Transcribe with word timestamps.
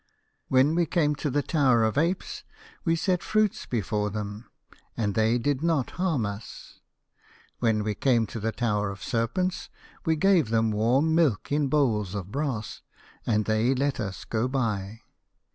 When 0.47 0.73
we 0.73 0.87
came 0.87 1.13
to 1.17 1.29
the 1.29 1.43
Tower 1.43 1.83
of 1.83 1.95
Apes 1.95 2.43
we 2.83 2.95
set 2.95 3.21
fruits 3.21 3.67
before 3.67 4.09
them, 4.09 4.49
and 4.97 5.13
they 5.13 5.37
did 5.37 5.61
not 5.61 5.91
harm 5.91 6.25
us. 6.25 6.79
When 7.59 7.83
we 7.83 7.93
came 7.93 8.25
to 8.25 8.39
the 8.39 8.51
Tower 8.51 8.89
of 8.89 9.03
Serpents 9.03 9.69
we 10.03 10.15
gave 10.15 10.49
them 10.49 10.71
warm 10.71 11.13
milk 11.13 11.51
in 11.51 11.67
bowls 11.67 12.15
of 12.15 12.31
brass, 12.31 12.81
and 13.27 13.45
they 13.45 13.75
let 13.75 13.99
us 13.99 14.25
go 14.25 14.47
by. 14.47 15.01